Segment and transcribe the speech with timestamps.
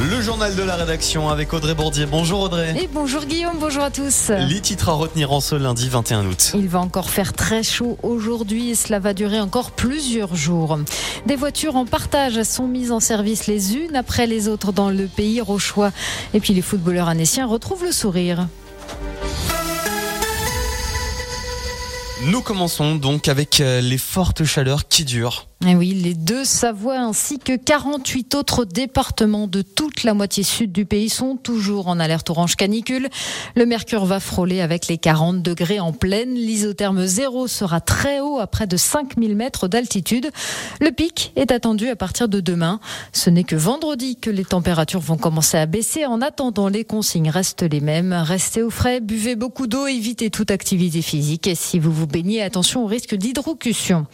[0.00, 2.06] Le journal de la rédaction avec Audrey Bourdier.
[2.06, 2.72] Bonjour Audrey.
[2.80, 4.28] Et bonjour Guillaume, bonjour à tous.
[4.28, 6.52] Les titres à retenir en ce lundi 21 août.
[6.54, 10.78] Il va encore faire très chaud aujourd'hui et cela va durer encore plusieurs jours.
[11.26, 15.08] Des voitures en partage sont mises en service les unes après les autres dans le
[15.08, 15.90] pays rochois.
[16.32, 18.46] Et puis les footballeurs annéciens retrouvent le sourire.
[22.26, 25.47] Nous commençons donc avec euh, les fortes chaleurs qui durent.
[25.66, 30.70] Et oui, les deux Savoies ainsi que 48 autres départements de toute la moitié sud
[30.70, 33.08] du pays sont toujours en alerte orange canicule.
[33.56, 36.32] Le mercure va frôler avec les 40 degrés en pleine.
[36.34, 40.30] L'isotherme zéro sera très haut à près de 5000 mètres d'altitude.
[40.80, 42.78] Le pic est attendu à partir de demain.
[43.12, 46.06] Ce n'est que vendredi que les températures vont commencer à baisser.
[46.06, 48.12] En attendant, les consignes restent les mêmes.
[48.12, 51.48] Restez au frais, buvez beaucoup d'eau, évitez toute activité physique.
[51.48, 54.06] Et si vous vous baignez, attention au risque d'hydrocution.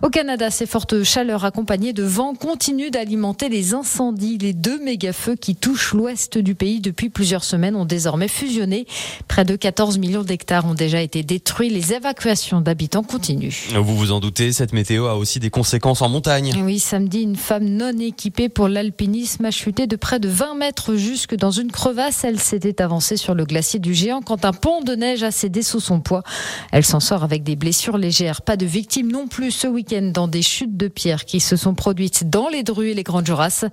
[0.00, 4.38] Au Canada, ces fortes chaleurs accompagnées de vent continuent d'alimenter les incendies.
[4.38, 8.86] Les deux méga-feux qui touchent l'ouest du pays depuis plusieurs semaines ont désormais fusionné.
[9.26, 11.68] Près de 14 millions d'hectares ont déjà été détruits.
[11.68, 13.52] Les évacuations d'habitants continuent.
[13.74, 16.52] Vous vous en doutez, cette météo a aussi des conséquences en montagne.
[16.62, 20.94] Oui, samedi, une femme non équipée pour l'alpinisme a chuté de près de 20 mètres
[20.94, 22.22] jusque dans une crevasse.
[22.22, 25.62] Elle s'était avancée sur le glacier du géant quand un pont de neige a cédé
[25.62, 26.22] sous son poids.
[26.70, 28.42] Elle s'en sort avec des blessures légères.
[28.42, 31.74] Pas de victimes non plus ce week-end dans des chutes de pierres qui se sont
[31.74, 33.64] produites dans les Drues et les Grandes Jorasses.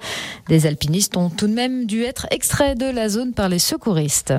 [0.47, 4.33] Des alpinistes ont tout de même dû être extraits de la zone par les secouristes.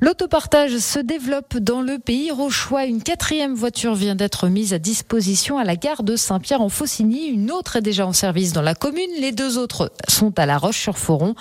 [0.00, 2.84] L'autopartage se développe dans le pays rochois.
[2.84, 7.26] Une quatrième voiture vient d'être mise à disposition à la gare de Saint-Pierre-en-Faucigny.
[7.26, 9.10] Une autre est déjà en service dans la commune.
[9.20, 11.34] Les deux autres sont à La Roche-sur-Foron.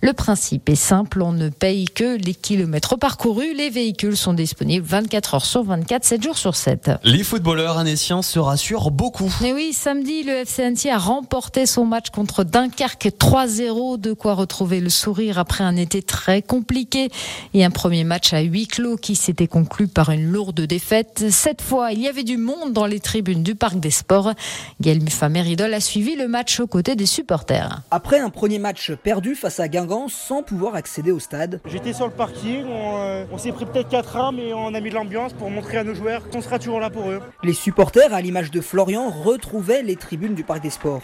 [0.00, 1.22] Le principe est simple.
[1.22, 3.52] On ne paye que les kilomètres parcourus.
[3.54, 6.92] Les véhicules sont disponibles 24 heures sur 24, 7 jours sur 7.
[7.02, 9.23] Les footballeurs annéciens se rassurent beaucoup.
[9.42, 13.98] Et oui, samedi, le FC Annecy a remporté son match contre Dunkerque 3-0.
[13.98, 17.08] De quoi retrouver le sourire après un été très compliqué
[17.54, 21.24] et un premier match à huis clos qui s'était conclu par une lourde défaite.
[21.30, 24.34] Cette fois, il y avait du monde dans les tribunes du Parc des Sports.
[24.82, 27.80] Gaël Mufa-Méridol a suivi le match aux côtés des supporters.
[27.90, 31.62] Après un premier match perdu face à Guingamp sans pouvoir accéder au stade.
[31.64, 34.80] J'étais sur le parking, on, euh, on s'est pris peut-être 4 ans, mais on a
[34.80, 37.22] mis de l'ambiance pour montrer à nos joueurs qu'on sera toujours là pour eux.
[37.42, 41.02] Les supporters, à l'image de Florian, retrouvaient les tribunes du Parc des Sports.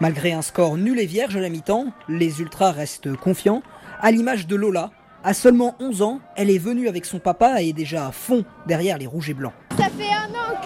[0.00, 3.62] Malgré un score nul et vierge à la mi-temps, les Ultras restent confiants,
[4.00, 4.90] à l'image de Lola.
[5.22, 8.44] À seulement 11 ans, elle est venue avec son papa et est déjà à fond
[8.66, 9.52] derrière les rouges et blancs.
[9.76, 10.56] Ça fait un an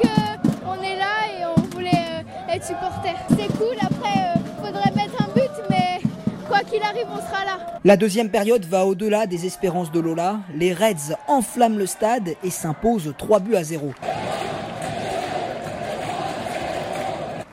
[0.65, 3.15] qu'on est là et on voulait euh, être supporter.
[3.31, 6.01] C'est cool, après euh, faudrait mettre un but, mais
[6.47, 7.59] quoi qu'il arrive, on sera là.
[7.83, 10.39] La deuxième période va au-delà des espérances de Lola.
[10.55, 13.93] Les Reds enflamment le stade et s'imposent 3 buts à 0.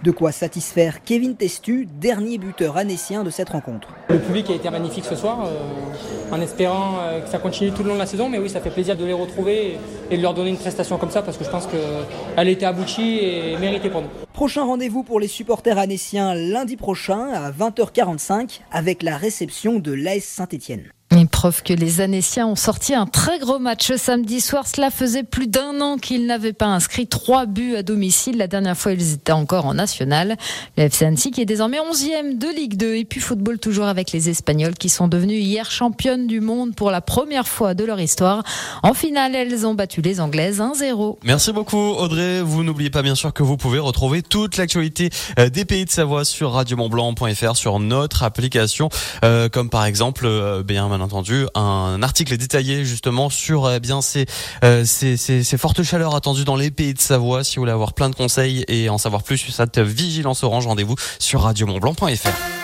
[0.03, 3.89] De quoi satisfaire Kevin Testu, dernier buteur annécien de cette rencontre.
[4.09, 7.83] Le public a été magnifique ce soir, euh, en espérant euh, que ça continue tout
[7.83, 8.27] le long de la saison.
[8.27, 9.77] Mais oui, ça fait plaisir de les retrouver
[10.09, 13.19] et de leur donner une prestation comme ça parce que je pense qu'elle était aboutie
[13.19, 14.09] et méritée pour nous.
[14.33, 20.23] Prochain rendez-vous pour les supporters annéciens lundi prochain à 20h45 avec la réception de l'AS
[20.23, 20.91] Saint-Etienne.
[21.11, 24.65] Une preuve que les Annéciens ont sorti un très gros match samedi soir.
[24.65, 28.37] Cela faisait plus d'un an qu'ils n'avaient pas inscrit trois buts à domicile.
[28.37, 30.37] La dernière fois, ils étaient encore en national.
[30.77, 32.95] Le FC Annecy qui est désormais 11e de Ligue 2.
[32.95, 36.91] Et puis football toujours avec les Espagnols qui sont devenus hier championnes du monde pour
[36.91, 38.43] la première fois de leur histoire.
[38.81, 41.17] En finale, elles ont battu les Anglaises 1-0.
[41.25, 42.41] Merci beaucoup Audrey.
[42.41, 45.91] Vous n'oubliez pas bien sûr que vous pouvez retrouver toute l'actualité euh, des pays de
[45.91, 48.87] Savoie sur radiomontblanc.fr sur notre application,
[49.25, 54.25] euh, comme par exemple, euh, bien entendu un article détaillé justement sur eh bien ces,
[54.63, 57.43] euh, ces, fortes chaleurs attendues dans les pays de Savoie.
[57.43, 60.67] Si vous voulez avoir plein de conseils et en savoir plus sur cette vigilance orange,
[60.67, 62.60] rendez-vous sur radiomontblanc.fr.